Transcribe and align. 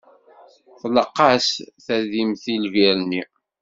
Tlaq-as 0.79 1.47
tadimt 1.85 2.43
i 2.53 2.55
lbir-nni. 2.63 3.23